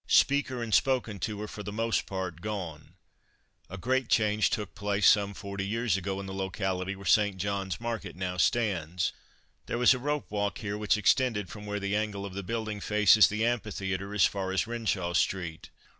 Speaker 0.07 0.63
and 0.63 0.73
spoken 0.73 1.19
to 1.19 1.39
are 1.43 1.47
for 1.47 1.61
the 1.61 1.71
most 1.71 2.07
part 2.07 2.41
gone. 2.41 2.95
A 3.69 3.77
great 3.77 4.09
change 4.09 4.49
took 4.49 4.73
place 4.73 5.07
some 5.07 5.35
forty 5.35 5.63
years 5.63 5.95
ago 5.95 6.19
in 6.19 6.25
the 6.25 6.33
locality 6.33 6.95
where 6.95 7.05
St. 7.05 7.37
John's 7.37 7.79
Market 7.79 8.15
now 8.15 8.37
stands. 8.37 9.13
There 9.67 9.77
was 9.77 9.93
a 9.93 9.99
ropewalk 9.99 10.57
here 10.57 10.75
which 10.75 10.97
extended 10.97 11.49
from 11.49 11.67
where 11.67 11.79
the 11.79 11.95
angle 11.95 12.25
of 12.25 12.33
the 12.33 12.41
building 12.41 12.79
faces 12.79 13.27
the 13.27 13.45
Amphitheatre, 13.45 14.11
as 14.15 14.25
far 14.25 14.51
as 14.51 14.65
Renshaw 14.65 15.13
street. 15.13 15.69